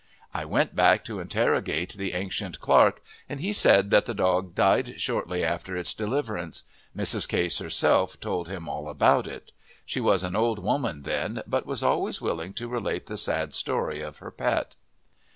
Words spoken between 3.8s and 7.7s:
that the dog died shortly after its deliverance; Mrs. Case